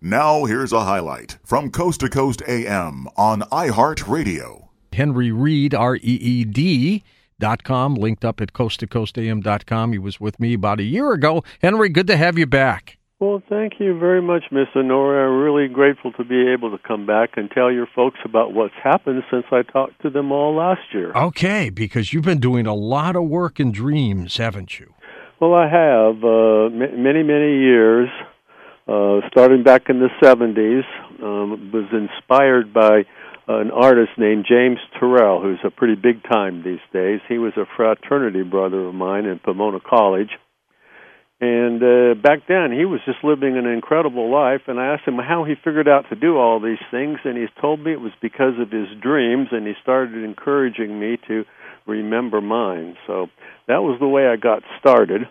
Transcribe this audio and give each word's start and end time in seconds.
Now, 0.00 0.44
here's 0.44 0.72
a 0.72 0.84
highlight 0.84 1.38
from 1.42 1.72
Coast 1.72 2.00
to 2.00 2.08
Coast 2.08 2.40
AM 2.46 3.08
on 3.16 3.40
iHeartRadio. 3.40 4.68
Henry 4.92 5.32
Reed, 5.32 5.74
R 5.74 5.96
E 5.96 6.00
E 6.02 6.44
D. 6.44 7.02
Dot 7.40 7.64
com 7.64 7.94
linked 7.94 8.24
up 8.24 8.40
at 8.40 8.52
coast 8.52 8.78
to 8.80 8.86
coast 8.86 9.18
am 9.18 9.40
dot 9.40 9.66
com. 9.66 9.92
He 9.92 9.98
was 9.98 10.20
with 10.20 10.38
me 10.38 10.54
about 10.54 10.78
a 10.78 10.84
year 10.84 11.12
ago. 11.12 11.42
Henry, 11.60 11.88
good 11.88 12.06
to 12.08 12.16
have 12.16 12.38
you 12.38 12.46
back. 12.46 12.96
Well, 13.18 13.42
thank 13.48 13.74
you 13.80 13.98
very 13.98 14.22
much, 14.22 14.44
Miss 14.52 14.68
Honora. 14.76 15.28
I'm 15.28 15.40
really 15.42 15.66
grateful 15.66 16.12
to 16.12 16.24
be 16.24 16.48
able 16.52 16.70
to 16.70 16.78
come 16.78 17.04
back 17.04 17.30
and 17.36 17.50
tell 17.50 17.72
your 17.72 17.88
folks 17.92 18.18
about 18.24 18.54
what's 18.54 18.74
happened 18.80 19.24
since 19.30 19.46
I 19.50 19.62
talked 19.62 20.00
to 20.02 20.10
them 20.10 20.30
all 20.30 20.54
last 20.54 20.82
year. 20.92 21.12
Okay, 21.12 21.70
because 21.70 22.12
you've 22.12 22.24
been 22.24 22.38
doing 22.38 22.66
a 22.66 22.74
lot 22.74 23.16
of 23.16 23.24
work 23.24 23.58
in 23.58 23.72
dreams, 23.72 24.36
haven't 24.36 24.78
you? 24.78 24.94
Well, 25.40 25.54
I 25.54 25.68
have 25.68 26.22
uh, 26.22 26.70
many, 26.70 27.24
many 27.24 27.58
years. 27.58 28.08
Uh, 28.88 29.20
starting 29.30 29.62
back 29.62 29.90
in 29.90 30.00
the 30.00 30.08
70s, 30.22 30.82
um, 31.22 31.70
was 31.72 31.84
inspired 31.92 32.72
by 32.72 33.04
an 33.46 33.70
artist 33.70 34.12
named 34.16 34.46
James 34.48 34.78
Turrell, 34.98 35.42
who's 35.42 35.60
a 35.62 35.70
pretty 35.70 35.94
big 35.94 36.22
time 36.22 36.62
these 36.62 36.80
days. 36.92 37.20
He 37.28 37.36
was 37.36 37.52
a 37.56 37.66
fraternity 37.76 38.42
brother 38.42 38.86
of 38.86 38.94
mine 38.94 39.26
in 39.26 39.40
Pomona 39.40 39.78
College. 39.80 40.30
And 41.40 41.82
uh, 41.82 42.14
back 42.20 42.48
then, 42.48 42.72
he 42.72 42.84
was 42.84 43.00
just 43.04 43.22
living 43.22 43.58
an 43.58 43.66
incredible 43.66 44.30
life. 44.32 44.62
And 44.66 44.80
I 44.80 44.94
asked 44.94 45.06
him 45.06 45.18
how 45.18 45.44
he 45.44 45.54
figured 45.54 45.86
out 45.86 46.06
to 46.08 46.16
do 46.16 46.36
all 46.38 46.58
these 46.58 46.82
things, 46.90 47.18
and 47.24 47.36
he's 47.36 47.52
told 47.60 47.80
me 47.80 47.92
it 47.92 48.00
was 48.00 48.12
because 48.20 48.54
of 48.58 48.70
his 48.70 48.88
dreams. 49.00 49.48
And 49.52 49.66
he 49.66 49.74
started 49.82 50.24
encouraging 50.24 50.98
me 50.98 51.18
to 51.28 51.44
remember 51.86 52.40
mine. 52.40 52.96
So 53.06 53.28
that 53.66 53.82
was 53.82 53.98
the 54.00 54.08
way 54.08 54.26
I 54.26 54.36
got 54.36 54.62
started. 54.80 55.28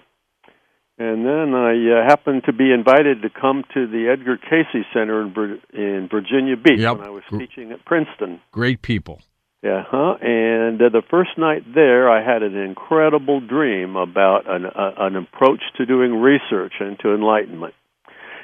And 0.99 1.25
then 1.25 1.53
I 1.53 1.73
uh, 1.73 2.07
happened 2.07 2.43
to 2.45 2.53
be 2.53 2.71
invited 2.71 3.21
to 3.21 3.29
come 3.29 3.63
to 3.75 3.85
the 3.85 4.09
Edgar 4.11 4.38
Cayce 4.38 4.83
Center 4.93 5.21
in, 5.21 5.33
Vir- 5.33 5.59
in 5.71 6.07
Virginia 6.09 6.57
Beach 6.57 6.79
yep. 6.79 6.97
when 6.97 7.05
I 7.05 7.11
was 7.11 7.23
teaching 7.29 7.71
at 7.71 7.85
Princeton. 7.85 8.41
Great 8.51 8.81
people. 8.81 9.22
Yeah, 9.61 9.83
huh? 9.85 10.16
And 10.22 10.81
uh, 10.81 10.89
the 10.89 11.03
first 11.09 11.31
night 11.38 11.63
there, 11.73 12.09
I 12.09 12.23
had 12.23 12.41
an 12.41 12.55
incredible 12.55 13.41
dream 13.41 13.95
about 13.95 14.49
an, 14.49 14.66
uh, 14.66 14.91
an 14.97 15.16
approach 15.16 15.61
to 15.77 15.85
doing 15.85 16.13
research 16.22 16.73
and 16.80 16.97
to 17.00 17.13
enlightenment. 17.13 17.75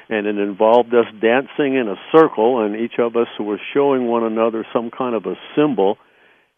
And 0.08 0.26
it 0.26 0.38
involved 0.38 0.92
us 0.94 1.06
dancing 1.20 1.74
in 1.74 1.88
a 1.88 1.96
circle, 2.12 2.64
and 2.64 2.76
each 2.76 2.98
of 2.98 3.16
us 3.16 3.28
was 3.40 3.58
showing 3.72 4.06
one 4.06 4.22
another 4.22 4.66
some 4.72 4.90
kind 4.90 5.14
of 5.14 5.24
a 5.26 5.34
symbol 5.56 5.98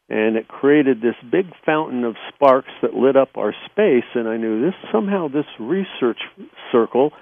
and 0.09 0.37
it 0.37 0.47
created 0.49 1.01
this 1.01 1.17
big 1.31 1.47
fountain 1.65 2.05
of 2.05 2.15
sparks 2.33 2.71
that 2.83 2.95
lit 2.95 3.17
up 3.17 3.31
our 3.37 3.55
space 3.71 4.09
and 4.15 4.29
i 4.29 4.37
knew 4.37 4.65
this 4.65 4.75
somehow 4.93 5.29
this 5.29 5.47
research 5.59 6.21
circle 6.71 7.13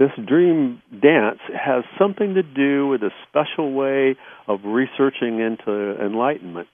this 0.00 0.10
dream 0.26 0.80
dance 0.90 1.40
has 1.54 1.84
something 1.98 2.32
to 2.32 2.42
do 2.42 2.88
with 2.88 3.02
a 3.02 3.10
special 3.28 3.74
way 3.74 4.16
of 4.48 4.60
researching 4.64 5.40
into 5.40 5.94
enlightenment. 6.02 6.68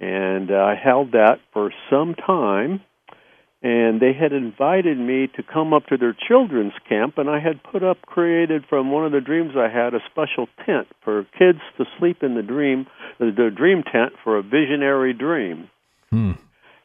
And 0.00 0.50
uh, 0.50 0.54
i 0.54 0.74
held 0.74 1.12
that 1.12 1.38
for 1.52 1.70
some 1.88 2.16
time 2.16 2.80
and 3.62 4.00
they 4.00 4.12
had 4.14 4.32
invited 4.32 4.98
me 4.98 5.28
to 5.36 5.42
come 5.42 5.74
up 5.74 5.86
to 5.86 5.96
their 5.98 6.16
children's 6.28 6.72
camp 6.88 7.18
and 7.18 7.28
I 7.28 7.40
had 7.40 7.62
put 7.62 7.82
up 7.82 8.00
created 8.02 8.64
from 8.68 8.90
one 8.90 9.04
of 9.04 9.12
the 9.12 9.20
dreams 9.20 9.52
I 9.56 9.68
had 9.68 9.94
a 9.94 10.00
special 10.10 10.48
tent 10.64 10.88
for 11.04 11.26
kids 11.38 11.60
to 11.76 11.84
sleep 11.98 12.22
in 12.22 12.34
the 12.34 12.42
dream 12.42 12.86
the 13.18 13.50
dream 13.54 13.82
tent 13.82 14.14
for 14.24 14.38
a 14.38 14.42
visionary 14.42 15.12
dream. 15.12 15.68
Hmm. 16.10 16.32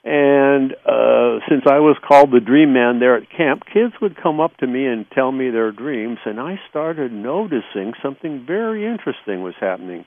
And 0.04 0.74
uh 0.86 1.40
since 1.50 1.64
I 1.66 1.80
was 1.80 1.98
called 2.06 2.32
the 2.32 2.42
dream 2.42 2.74
man 2.74 3.00
there 3.00 3.16
at 3.16 3.30
camp, 3.30 3.64
kids 3.72 3.94
would 4.02 4.22
come 4.22 4.40
up 4.40 4.58
to 4.58 4.68
me 4.68 4.86
and 4.86 5.10
tell 5.12 5.32
me 5.32 5.50
their 5.52 5.72
dreams 5.72 6.20
and 6.26 6.42
I 6.42 6.60
started 6.70 7.14
noticing 7.14 7.94
something 8.04 8.46
very 8.46 8.86
interesting 8.86 9.44
was 9.44 9.56
happening 9.60 10.06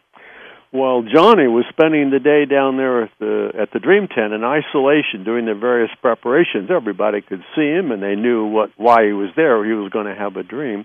while 0.70 1.02
Johnny 1.02 1.48
was 1.48 1.64
spending 1.70 2.11
the 2.11 2.20
day 2.20 2.44
down 2.44 2.77
there 2.77 3.05
at 3.05 3.11
the 3.19 3.50
at 3.58 3.72
the 3.72 3.78
dream 3.78 4.06
tent 4.08 4.33
in 4.33 4.44
isolation 4.44 5.25
doing 5.25 5.47
the 5.47 5.54
various 5.54 5.91
preparations. 6.03 6.70
Everybody 6.70 7.22
could 7.22 7.42
see 7.56 7.69
him 7.69 7.91
and 7.91 8.03
they 8.03 8.16
knew 8.16 8.47
what 8.47 8.70
why 8.76 9.06
he 9.06 9.12
was 9.12 9.31
there 9.37 9.65
he 9.65 9.72
was 9.72 9.91
going 9.91 10.06
to 10.06 10.15
have 10.15 10.37
a 10.37 10.42
dream. 10.42 10.84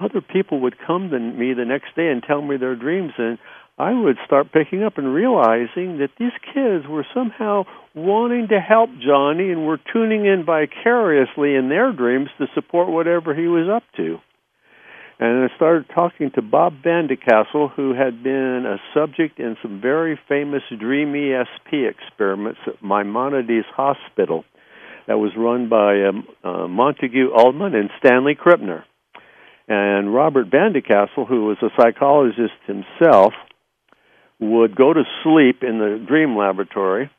Other 0.00 0.20
people 0.20 0.60
would 0.60 0.76
come 0.78 1.10
to 1.10 1.18
me 1.18 1.52
the 1.52 1.66
next 1.66 1.94
day 1.94 2.08
and 2.08 2.22
tell 2.22 2.40
me 2.40 2.56
their 2.56 2.74
dreams 2.74 3.12
and 3.18 3.38
I 3.78 3.92
would 3.94 4.16
start 4.26 4.52
picking 4.52 4.82
up 4.82 4.98
and 4.98 5.14
realizing 5.14 5.98
that 5.98 6.10
these 6.18 6.32
kids 6.52 6.86
were 6.86 7.06
somehow 7.14 7.64
wanting 7.94 8.48
to 8.48 8.60
help 8.60 8.90
Johnny 9.00 9.50
and 9.50 9.66
were 9.66 9.80
tuning 9.92 10.26
in 10.26 10.44
vicariously 10.44 11.54
in 11.54 11.68
their 11.68 11.92
dreams 11.92 12.28
to 12.38 12.46
support 12.54 12.88
whatever 12.88 13.34
he 13.34 13.46
was 13.46 13.68
up 13.68 13.84
to 13.96 14.20
and 15.18 15.44
I 15.44 15.54
started 15.56 15.86
talking 15.94 16.30
to 16.34 16.42
Bob 16.42 16.74
Van 16.82 17.06
de 17.06 17.16
Castle, 17.16 17.68
who 17.68 17.94
had 17.94 18.22
been 18.22 18.64
a 18.66 18.78
subject 18.94 19.38
in 19.38 19.56
some 19.62 19.80
very 19.80 20.18
famous 20.28 20.62
Dream 20.68 21.12
ESP 21.12 21.88
experiments 21.88 22.60
at 22.66 22.82
Maimonides 22.82 23.66
Hospital 23.74 24.44
that 25.06 25.18
was 25.18 25.32
run 25.36 25.68
by 25.68 26.04
um, 26.04 26.26
uh, 26.42 26.68
Montague 26.68 27.32
Ullman 27.34 27.74
and 27.74 27.90
Stanley 27.98 28.34
Krippner. 28.34 28.84
And 29.68 30.12
Robert 30.12 30.48
Van 30.50 30.72
de 30.72 30.82
Castle, 30.82 31.24
who 31.26 31.46
was 31.46 31.58
a 31.62 31.70
psychologist 31.78 32.54
himself, 32.66 33.32
would 34.40 34.74
go 34.74 34.92
to 34.92 35.04
sleep 35.22 35.62
in 35.62 35.78
the 35.78 36.04
dream 36.06 36.36
laboratory, 36.36 37.10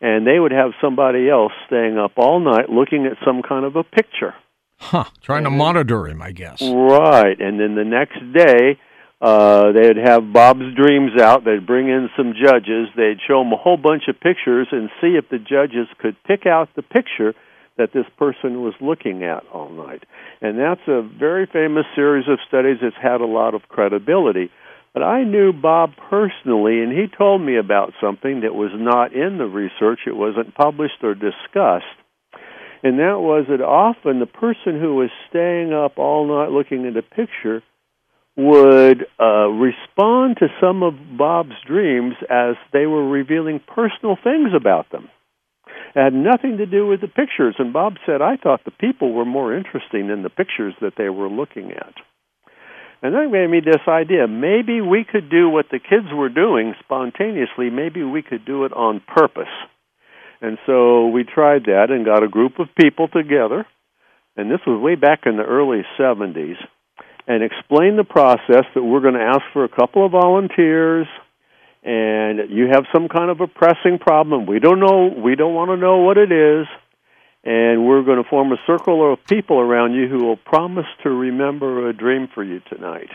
and 0.00 0.26
they 0.26 0.38
would 0.38 0.52
have 0.52 0.72
somebody 0.80 1.28
else 1.28 1.52
staying 1.66 1.98
up 1.98 2.12
all 2.16 2.40
night 2.40 2.68
looking 2.68 3.06
at 3.06 3.16
some 3.24 3.42
kind 3.42 3.64
of 3.64 3.76
a 3.76 3.84
picture 3.84 4.34
Huh. 4.78 5.04
Trying 5.22 5.44
to 5.44 5.50
monitor 5.50 6.06
him, 6.06 6.20
I 6.20 6.32
guess. 6.32 6.60
Right. 6.60 7.40
And 7.40 7.58
then 7.58 7.74
the 7.74 7.84
next 7.84 8.18
day, 8.32 8.78
uh, 9.20 9.72
they'd 9.72 9.96
have 9.96 10.32
Bob's 10.32 10.74
Dreams 10.74 11.20
out. 11.20 11.44
They'd 11.44 11.66
bring 11.66 11.88
in 11.88 12.10
some 12.16 12.34
judges. 12.34 12.88
They'd 12.96 13.18
show 13.26 13.42
them 13.42 13.52
a 13.52 13.56
whole 13.56 13.78
bunch 13.78 14.02
of 14.08 14.20
pictures 14.20 14.68
and 14.70 14.90
see 15.00 15.16
if 15.16 15.28
the 15.30 15.38
judges 15.38 15.88
could 15.98 16.16
pick 16.24 16.46
out 16.46 16.68
the 16.76 16.82
picture 16.82 17.34
that 17.76 17.92
this 17.92 18.06
person 18.18 18.62
was 18.62 18.74
looking 18.80 19.24
at 19.24 19.44
all 19.52 19.70
night. 19.70 20.04
And 20.40 20.58
that's 20.58 20.86
a 20.86 21.02
very 21.02 21.46
famous 21.46 21.86
series 21.94 22.28
of 22.28 22.38
studies 22.46 22.78
that's 22.82 22.94
had 23.02 23.20
a 23.20 23.26
lot 23.26 23.54
of 23.54 23.62
credibility. 23.68 24.50
But 24.92 25.02
I 25.02 25.24
knew 25.24 25.52
Bob 25.52 25.90
personally, 26.08 26.80
and 26.82 26.92
he 26.92 27.06
told 27.08 27.40
me 27.40 27.56
about 27.56 27.94
something 28.00 28.42
that 28.42 28.54
was 28.54 28.70
not 28.74 29.12
in 29.12 29.38
the 29.38 29.46
research. 29.46 30.00
It 30.06 30.14
wasn't 30.14 30.54
published 30.54 31.02
or 31.02 31.14
discussed 31.14 31.98
and 32.84 32.98
that 32.98 33.18
was 33.18 33.46
that 33.48 33.62
often 33.62 34.20
the 34.20 34.26
person 34.26 34.78
who 34.78 34.94
was 34.94 35.08
staying 35.30 35.72
up 35.72 35.96
all 35.96 36.28
night 36.28 36.50
looking 36.50 36.86
at 36.86 36.94
a 36.98 37.02
picture 37.02 37.62
would 38.36 39.06
uh, 39.18 39.48
respond 39.48 40.36
to 40.38 40.48
some 40.60 40.82
of 40.82 40.92
Bob's 41.16 41.56
dreams 41.66 42.14
as 42.28 42.56
they 42.74 42.84
were 42.84 43.08
revealing 43.08 43.58
personal 43.66 44.18
things 44.22 44.50
about 44.54 44.92
them. 44.92 45.08
It 45.96 46.02
had 46.04 46.12
nothing 46.12 46.58
to 46.58 46.66
do 46.66 46.86
with 46.86 47.00
the 47.00 47.08
pictures, 47.08 47.54
and 47.58 47.72
Bob 47.72 47.94
said, 48.04 48.20
I 48.20 48.36
thought 48.36 48.66
the 48.66 48.70
people 48.70 49.14
were 49.14 49.24
more 49.24 49.56
interesting 49.56 50.08
than 50.08 50.22
the 50.22 50.28
pictures 50.28 50.74
that 50.82 50.94
they 50.98 51.08
were 51.08 51.30
looking 51.30 51.70
at. 51.70 51.94
And 53.00 53.14
that 53.14 53.30
gave 53.32 53.48
me 53.48 53.60
this 53.60 53.86
idea. 53.88 54.28
Maybe 54.28 54.82
we 54.82 55.06
could 55.10 55.30
do 55.30 55.48
what 55.48 55.66
the 55.70 55.78
kids 55.78 56.12
were 56.12 56.28
doing 56.28 56.74
spontaneously, 56.84 57.70
maybe 57.70 58.02
we 58.02 58.20
could 58.20 58.44
do 58.44 58.64
it 58.64 58.72
on 58.74 59.00
purpose 59.06 59.48
and 60.44 60.58
so 60.66 61.06
we 61.06 61.24
tried 61.24 61.64
that 61.64 61.86
and 61.88 62.04
got 62.04 62.22
a 62.22 62.28
group 62.28 62.58
of 62.58 62.68
people 62.78 63.08
together, 63.08 63.66
and 64.36 64.50
this 64.50 64.60
was 64.66 64.78
way 64.78 64.94
back 64.94 65.20
in 65.24 65.38
the 65.38 65.42
early 65.42 65.80
70s, 65.98 66.56
and 67.26 67.42
explained 67.42 67.98
the 67.98 68.04
process 68.04 68.66
that 68.74 68.82
we're 68.82 69.00
going 69.00 69.14
to 69.14 69.24
ask 69.24 69.40
for 69.54 69.64
a 69.64 69.70
couple 69.70 70.04
of 70.04 70.12
volunteers. 70.12 71.06
And 71.82 72.50
you 72.50 72.66
have 72.70 72.84
some 72.94 73.08
kind 73.08 73.30
of 73.30 73.40
a 73.40 73.46
pressing 73.46 73.98
problem. 73.98 74.44
We 74.44 74.58
don't 74.58 74.80
know, 74.80 75.14
we 75.16 75.34
don't 75.34 75.54
want 75.54 75.70
to 75.70 75.78
know 75.78 75.98
what 75.98 76.18
it 76.18 76.30
is, 76.30 76.66
and 77.42 77.86
we're 77.86 78.02
going 78.02 78.22
to 78.22 78.28
form 78.28 78.52
a 78.52 78.60
circle 78.66 79.10
of 79.10 79.24
people 79.24 79.58
around 79.60 79.94
you 79.94 80.08
who 80.08 80.26
will 80.26 80.36
promise 80.36 80.86
to 81.04 81.10
remember 81.10 81.88
a 81.88 81.94
dream 81.94 82.28
for 82.34 82.44
you 82.44 82.60
tonight. 82.68 83.10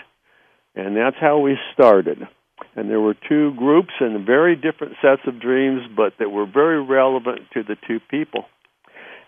And 0.73 0.97
that's 0.97 1.17
how 1.22 1.37
we 1.37 1.58
started 1.73 2.28
and 2.76 2.90
there 2.90 3.00
were 3.00 3.16
two 3.28 3.53
groups 3.56 3.94
and 4.00 4.26
very 4.26 4.56
different 4.56 4.94
sets 5.02 5.22
of 5.28 5.40
dreams, 5.40 5.82
but 5.96 6.14
that 6.20 6.29
were 6.29 6.46
very 6.46 6.84
relevant 6.84 7.41
to 7.53 7.64
the 7.64 7.76
two 7.88 8.00
people. 8.09 8.46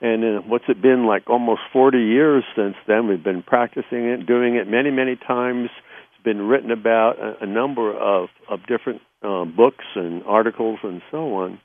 And 0.01 0.23
uh, 0.23 0.41
what's 0.47 0.65
it 0.67 0.81
been 0.81 1.05
like 1.05 1.29
almost 1.29 1.61
40 1.71 1.97
years 1.97 2.43
since 2.55 2.75
then? 2.87 3.07
We've 3.07 3.23
been 3.23 3.43
practicing 3.43 4.05
it, 4.05 4.25
doing 4.25 4.55
it 4.55 4.67
many, 4.67 4.89
many 4.89 5.15
times. 5.15 5.69
It's 6.13 6.23
been 6.23 6.47
written 6.47 6.71
about 6.71 7.19
a, 7.19 7.43
a 7.43 7.45
number 7.45 7.95
of, 7.95 8.29
of 8.49 8.61
different 8.67 9.01
uh, 9.21 9.45
books 9.45 9.85
and 9.95 10.23
articles 10.25 10.79
and 10.83 11.01
so 11.11 11.35
on. 11.35 11.59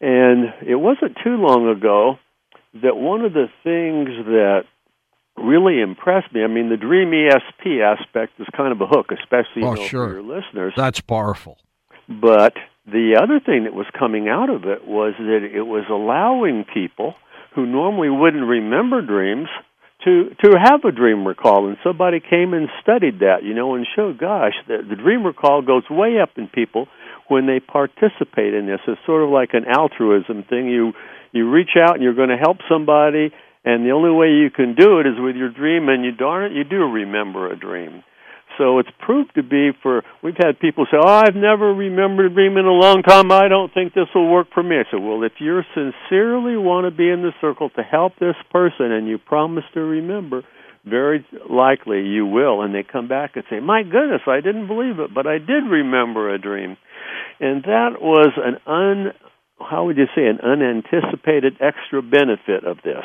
And 0.00 0.54
it 0.66 0.76
wasn't 0.76 1.16
too 1.22 1.36
long 1.36 1.68
ago 1.68 2.18
that 2.82 2.96
one 2.96 3.22
of 3.22 3.32
the 3.32 3.46
things 3.62 4.08
that 4.26 4.64
really 5.44 5.80
impressed 5.80 6.32
me. 6.32 6.42
I 6.42 6.46
mean, 6.46 6.68
the 6.68 6.76
Dream 6.76 7.10
ESP 7.10 7.80
aspect 7.82 8.32
is 8.38 8.46
kind 8.56 8.72
of 8.72 8.80
a 8.80 8.86
hook, 8.86 9.10
especially 9.10 9.62
oh, 9.62 9.74
you 9.74 9.80
know, 9.80 9.86
sure. 9.86 10.08
for 10.08 10.14
your 10.14 10.22
listeners. 10.22 10.74
That's 10.76 11.00
powerful. 11.00 11.58
But 12.08 12.54
the 12.86 13.18
other 13.22 13.40
thing 13.40 13.64
that 13.64 13.74
was 13.74 13.86
coming 13.98 14.28
out 14.28 14.50
of 14.50 14.64
it 14.64 14.86
was 14.86 15.14
that 15.18 15.40
it 15.42 15.62
was 15.62 15.84
allowing 15.88 16.64
people 16.72 17.14
who 17.54 17.66
normally 17.66 18.10
wouldn't 18.10 18.44
remember 18.44 19.00
dreams 19.00 19.48
to 20.04 20.30
to 20.44 20.58
have 20.58 20.84
a 20.84 20.92
dream 20.92 21.26
recall 21.26 21.66
and 21.66 21.78
somebody 21.82 22.20
came 22.20 22.52
and 22.52 22.68
studied 22.82 23.20
that 23.20 23.42
you 23.42 23.54
know 23.54 23.74
and 23.74 23.86
showed 23.96 24.18
gosh 24.18 24.52
the, 24.68 24.78
the 24.88 24.96
dream 24.96 25.24
recall 25.24 25.62
goes 25.62 25.84
way 25.88 26.20
up 26.20 26.30
in 26.36 26.46
people 26.48 26.86
when 27.28 27.46
they 27.46 27.58
participate 27.58 28.52
in 28.52 28.66
this 28.66 28.80
it's 28.86 29.00
sort 29.06 29.22
of 29.22 29.30
like 29.30 29.54
an 29.54 29.64
altruism 29.64 30.42
thing 30.42 30.68
you 30.68 30.92
you 31.32 31.50
reach 31.50 31.76
out 31.80 31.94
and 31.94 32.02
you're 32.02 32.14
going 32.14 32.28
to 32.28 32.36
help 32.36 32.58
somebody 32.68 33.32
and 33.64 33.84
the 33.84 33.90
only 33.90 34.10
way 34.10 34.28
you 34.28 34.50
can 34.50 34.74
do 34.74 35.00
it 35.00 35.06
is 35.06 35.14
with 35.18 35.36
your 35.36 35.50
dream 35.50 35.88
and 35.88 36.04
you 36.04 36.12
darn 36.12 36.50
it 36.50 36.56
you 36.56 36.64
do 36.64 36.84
remember 36.84 37.50
a 37.50 37.56
dream 37.56 38.02
so 38.58 38.78
it's 38.78 38.90
proved 39.00 39.34
to 39.34 39.42
be 39.42 39.70
for 39.82 40.02
we've 40.22 40.36
had 40.36 40.60
people 40.60 40.86
say, 40.90 40.96
"Oh, 41.00 41.22
I've 41.26 41.34
never 41.34 41.72
remembered 41.72 42.26
a 42.26 42.34
dream 42.34 42.56
in 42.56 42.66
a 42.66 42.72
long 42.72 43.02
time. 43.02 43.32
I 43.32 43.48
don't 43.48 43.72
think 43.72 43.94
this 43.94 44.08
will 44.14 44.30
work 44.30 44.48
for 44.52 44.62
me." 44.62 44.78
I 44.78 44.84
said, 44.90 45.00
"Well, 45.00 45.22
if 45.22 45.32
you 45.40 45.62
sincerely 45.74 46.56
want 46.56 46.86
to 46.86 46.90
be 46.90 47.08
in 47.10 47.22
the 47.22 47.34
circle 47.40 47.70
to 47.70 47.82
help 47.82 48.16
this 48.16 48.36
person 48.50 48.92
and 48.92 49.08
you 49.08 49.18
promise 49.18 49.64
to 49.74 49.80
remember, 49.80 50.42
very 50.84 51.24
likely 51.48 52.02
you 52.02 52.26
will." 52.26 52.62
And 52.62 52.74
they 52.74 52.82
come 52.82 53.08
back 53.08 53.36
and 53.36 53.44
say, 53.50 53.60
"My 53.60 53.82
goodness, 53.82 54.22
I 54.26 54.40
didn't 54.40 54.66
believe 54.66 55.00
it, 55.00 55.12
but 55.12 55.26
I 55.26 55.38
did 55.38 55.64
remember 55.64 56.30
a 56.30 56.38
dream." 56.38 56.76
And 57.40 57.62
that 57.64 58.00
was 58.00 58.32
an 58.36 58.58
un 58.66 59.12
how 59.60 59.86
would 59.86 59.96
you 59.96 60.06
say 60.14 60.26
an 60.26 60.40
unanticipated 60.40 61.56
extra 61.60 62.02
benefit 62.02 62.64
of 62.64 62.82
this 62.82 63.04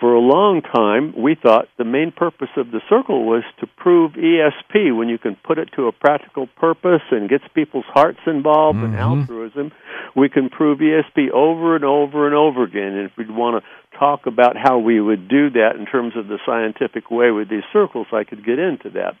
for 0.00 0.14
a 0.14 0.20
long 0.20 0.62
time, 0.62 1.12
we 1.20 1.34
thought 1.34 1.66
the 1.76 1.84
main 1.84 2.12
purpose 2.12 2.50
of 2.56 2.70
the 2.70 2.80
circle 2.88 3.26
was 3.26 3.42
to 3.58 3.66
prove 3.66 4.12
ESP 4.12 4.96
when 4.96 5.08
you 5.08 5.18
can 5.18 5.36
put 5.44 5.58
it 5.58 5.70
to 5.74 5.88
a 5.88 5.92
practical 5.92 6.46
purpose 6.56 7.02
and 7.10 7.28
gets 7.28 7.44
people's 7.52 7.84
hearts 7.88 8.20
involved 8.26 8.78
mm-hmm. 8.78 8.94
in 8.94 8.98
altruism. 8.98 9.72
We 10.14 10.28
can 10.28 10.50
prove 10.50 10.78
ESP 10.78 11.30
over 11.34 11.74
and 11.74 11.84
over 11.84 12.26
and 12.26 12.34
over 12.34 12.62
again. 12.62 12.94
And 12.94 13.10
if 13.10 13.16
we'd 13.16 13.30
want 13.30 13.62
to 13.62 13.98
talk 13.98 14.26
about 14.26 14.56
how 14.56 14.78
we 14.78 15.00
would 15.00 15.28
do 15.28 15.50
that 15.50 15.72
in 15.76 15.86
terms 15.86 16.14
of 16.16 16.28
the 16.28 16.38
scientific 16.46 17.10
way 17.10 17.32
with 17.32 17.50
these 17.50 17.66
circles, 17.72 18.06
I 18.12 18.22
could 18.22 18.44
get 18.44 18.60
into 18.60 18.90
that. 18.90 19.14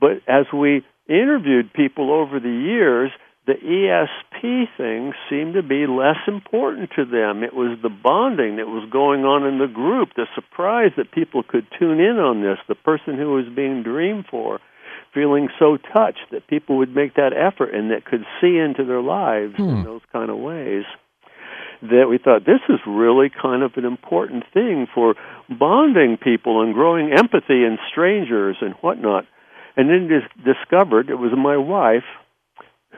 But 0.00 0.22
as 0.28 0.46
we 0.52 0.84
interviewed 1.08 1.72
people 1.72 2.12
over 2.12 2.38
the 2.38 2.48
years, 2.48 3.10
the 3.46 3.54
ESP 3.54 4.66
thing 4.76 5.12
seemed 5.30 5.54
to 5.54 5.62
be 5.62 5.86
less 5.86 6.18
important 6.26 6.90
to 6.96 7.04
them. 7.04 7.44
It 7.44 7.54
was 7.54 7.78
the 7.80 7.88
bonding 7.88 8.56
that 8.56 8.66
was 8.66 8.88
going 8.90 9.24
on 9.24 9.46
in 9.46 9.58
the 9.58 9.72
group, 9.72 10.10
the 10.16 10.26
surprise 10.34 10.90
that 10.96 11.12
people 11.12 11.44
could 11.44 11.66
tune 11.78 12.00
in 12.00 12.18
on 12.18 12.42
this, 12.42 12.58
the 12.66 12.74
person 12.74 13.16
who 13.16 13.32
was 13.32 13.46
being 13.54 13.84
dreamed 13.84 14.26
for 14.28 14.60
feeling 15.14 15.48
so 15.58 15.78
touched 15.94 16.26
that 16.30 16.46
people 16.46 16.76
would 16.76 16.94
make 16.94 17.14
that 17.14 17.32
effort 17.32 17.72
and 17.72 17.90
that 17.90 18.04
could 18.04 18.26
see 18.40 18.58
into 18.58 18.84
their 18.84 19.00
lives 19.00 19.54
hmm. 19.56 19.62
in 19.62 19.84
those 19.84 20.02
kind 20.12 20.30
of 20.30 20.36
ways 20.36 20.84
that 21.82 22.06
we 22.08 22.18
thought 22.18 22.44
this 22.44 22.60
is 22.68 22.80
really 22.86 23.30
kind 23.30 23.62
of 23.62 23.72
an 23.76 23.84
important 23.84 24.44
thing 24.52 24.86
for 24.92 25.14
bonding 25.48 26.16
people 26.16 26.62
and 26.62 26.74
growing 26.74 27.12
empathy 27.12 27.64
in 27.64 27.78
strangers 27.90 28.56
and 28.60 28.74
whatnot. 28.80 29.24
And 29.76 29.88
then 29.88 30.08
dis- 30.08 30.44
discovered 30.56 31.10
it 31.10 31.16
was 31.16 31.32
my 31.36 31.56
wife 31.56 32.08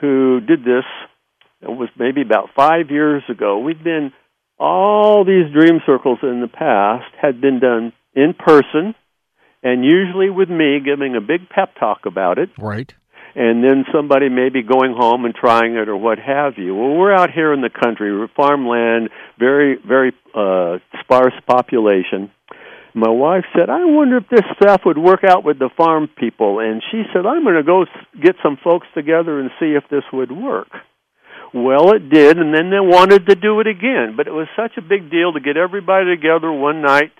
who 0.00 0.40
did 0.40 0.60
this. 0.64 0.84
It 1.60 1.68
was 1.68 1.88
maybe 1.98 2.22
about 2.22 2.50
five 2.54 2.90
years 2.90 3.22
ago. 3.28 3.58
We've 3.58 3.82
been 3.82 4.12
all 4.58 5.24
these 5.24 5.52
dream 5.52 5.80
circles 5.86 6.18
in 6.22 6.40
the 6.40 6.48
past 6.48 7.12
had 7.20 7.40
been 7.40 7.60
done 7.60 7.92
in 8.14 8.34
person, 8.34 8.94
and 9.62 9.84
usually 9.84 10.30
with 10.30 10.48
me 10.48 10.80
giving 10.84 11.16
a 11.16 11.20
big 11.20 11.48
pep 11.48 11.74
talk 11.78 12.06
about 12.06 12.38
it. 12.38 12.50
Right. 12.58 12.92
And 13.34 13.62
then 13.62 13.84
somebody 13.92 14.28
maybe 14.28 14.62
going 14.62 14.94
home 14.96 15.24
and 15.24 15.34
trying 15.34 15.76
it 15.76 15.88
or 15.88 15.96
what 15.96 16.18
have 16.18 16.54
you. 16.56 16.74
Well, 16.74 16.96
we're 16.96 17.12
out 17.12 17.30
here 17.30 17.52
in 17.52 17.60
the 17.60 17.70
country, 17.70 18.26
farmland, 18.34 19.10
very, 19.38 19.76
very 19.86 20.12
uh, 20.34 20.78
sparse 21.02 21.34
population 21.46 22.32
my 22.94 23.10
wife 23.10 23.44
said, 23.54 23.70
I 23.70 23.84
wonder 23.84 24.18
if 24.18 24.28
this 24.28 24.44
stuff 24.60 24.82
would 24.86 24.98
work 24.98 25.24
out 25.24 25.44
with 25.44 25.58
the 25.58 25.70
farm 25.76 26.08
people. 26.18 26.60
And 26.60 26.82
she 26.90 27.02
said, 27.12 27.26
I'm 27.26 27.44
going 27.44 27.56
to 27.56 27.62
go 27.62 27.84
get 28.22 28.36
some 28.42 28.58
folks 28.62 28.86
together 28.94 29.38
and 29.40 29.50
see 29.60 29.76
if 29.76 29.84
this 29.90 30.04
would 30.12 30.32
work. 30.32 30.68
Well, 31.54 31.92
it 31.92 32.10
did, 32.10 32.36
and 32.36 32.54
then 32.54 32.70
they 32.70 32.80
wanted 32.80 33.26
to 33.26 33.34
do 33.34 33.60
it 33.60 33.66
again. 33.66 34.14
But 34.16 34.26
it 34.26 34.32
was 34.32 34.48
such 34.56 34.76
a 34.76 34.82
big 34.82 35.10
deal 35.10 35.32
to 35.32 35.40
get 35.40 35.56
everybody 35.56 36.14
together 36.14 36.52
one 36.52 36.82
night, 36.82 37.12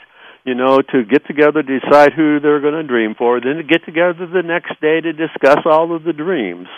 you 0.45 0.55
know, 0.55 0.79
to 0.79 1.05
get 1.05 1.27
together, 1.27 1.63
decide 1.63 2.13
who 2.13 2.39
they're 2.41 2.61
going 2.61 2.75
to 2.75 2.83
dream 2.83 3.15
for, 3.17 3.41
then 3.41 3.57
to 3.57 3.63
get 3.63 3.85
together 3.85 4.27
the 4.27 4.43
next 4.45 4.81
day 4.81 5.01
to 5.01 5.13
discuss 5.13 5.65
all 5.65 5.95
of 5.97 6.05
the 6.05 6.13
dreams. 6.13 6.69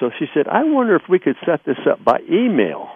So 0.00 0.10
she 0.18 0.26
said, 0.34 0.48
I 0.48 0.64
wonder 0.64 0.96
if 0.96 1.02
we 1.08 1.18
could 1.18 1.36
set 1.46 1.60
this 1.64 1.78
up 1.88 2.02
by 2.04 2.20
email. 2.28 2.88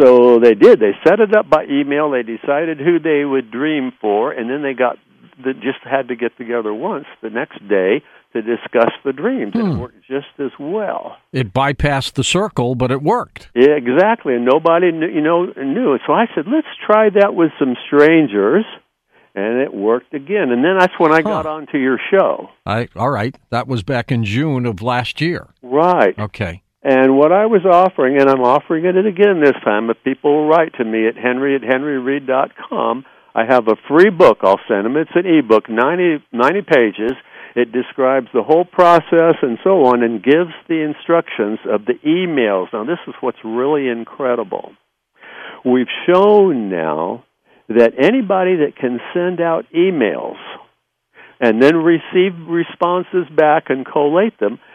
So 0.00 0.40
they 0.40 0.54
did. 0.54 0.80
They 0.80 0.92
set 1.06 1.20
it 1.20 1.34
up 1.36 1.48
by 1.48 1.64
email. 1.64 2.10
They 2.10 2.22
decided 2.22 2.78
who 2.78 2.98
they 2.98 3.24
would 3.24 3.50
dream 3.50 3.92
for, 4.00 4.32
and 4.32 4.50
then 4.50 4.62
they 4.62 4.74
got 4.74 4.96
the, 5.42 5.54
just 5.54 5.80
had 5.82 6.08
to 6.08 6.16
get 6.16 6.36
together 6.36 6.72
once 6.72 7.06
the 7.22 7.30
next 7.30 7.58
day 7.68 8.02
to 8.32 8.42
discuss 8.42 8.90
the 9.04 9.12
dreams. 9.12 9.52
Hmm. 9.54 9.60
It 9.60 9.78
worked 9.78 10.00
just 10.08 10.26
as 10.38 10.50
well. 10.58 11.16
It 11.32 11.52
bypassed 11.52 12.14
the 12.14 12.24
circle, 12.24 12.74
but 12.74 12.90
it 12.90 13.02
worked. 13.02 13.50
Yeah, 13.54 13.76
exactly. 13.76 14.34
And 14.34 14.44
nobody 14.44 14.92
knew, 14.92 15.08
you 15.08 15.20
know 15.20 15.46
knew. 15.46 15.98
So 16.06 16.12
I 16.12 16.26
said, 16.34 16.44
let's 16.52 16.66
try 16.84 17.10
that 17.20 17.34
with 17.34 17.50
some 17.58 17.76
strangers. 17.86 18.64
And 19.36 19.60
it 19.60 19.74
worked 19.74 20.14
again, 20.14 20.52
and 20.52 20.64
then 20.64 20.76
that's 20.78 20.92
when 20.96 21.10
I 21.10 21.16
huh. 21.16 21.22
got 21.22 21.46
onto 21.46 21.76
your 21.76 21.98
show. 22.12 22.50
I 22.64 22.86
all 22.94 23.10
right. 23.10 23.36
That 23.50 23.66
was 23.66 23.82
back 23.82 24.12
in 24.12 24.22
June 24.22 24.64
of 24.64 24.80
last 24.80 25.20
year. 25.20 25.48
Right. 25.60 26.16
Okay. 26.16 26.62
And 26.84 27.16
what 27.16 27.32
I 27.32 27.46
was 27.46 27.64
offering, 27.64 28.20
and 28.20 28.28
I'm 28.28 28.42
offering 28.42 28.84
it 28.84 28.94
again 28.94 29.40
this 29.40 29.56
time, 29.64 29.88
if 29.88 29.96
people 30.04 30.34
will 30.34 30.48
write 30.48 30.74
to 30.74 30.84
me 30.84 31.08
at 31.08 31.16
henry 31.16 31.56
at 31.56 31.62
henryreed.com, 31.62 33.06
I 33.34 33.44
have 33.48 33.68
a 33.68 33.76
free 33.88 34.10
book 34.10 34.38
I'll 34.42 34.60
send 34.68 34.84
them. 34.84 34.98
It's 34.98 35.10
an 35.14 35.26
e-book, 35.26 35.70
90, 35.70 36.22
90 36.30 36.62
pages. 36.62 37.12
It 37.56 37.72
describes 37.72 38.26
the 38.34 38.42
whole 38.42 38.66
process 38.66 39.36
and 39.40 39.58
so 39.64 39.86
on 39.86 40.02
and 40.02 40.22
gives 40.22 40.52
the 40.68 40.82
instructions 40.82 41.58
of 41.64 41.86
the 41.86 41.94
emails. 42.06 42.66
Now, 42.72 42.84
this 42.84 43.00
is 43.08 43.14
what's 43.20 43.38
really 43.42 43.88
incredible. 43.88 44.72
We've 45.64 45.90
shown 46.06 46.68
now 46.68 47.24
that 47.68 47.94
anybody 47.98 48.56
that 48.56 48.76
can 48.78 49.00
send 49.14 49.40
out 49.40 49.64
emails 49.74 50.36
and 51.40 51.62
then 51.62 51.76
receive 51.76 52.32
responses 52.46 53.26
back 53.34 53.64
and 53.70 53.86
collate 53.86 54.38
them 54.38 54.58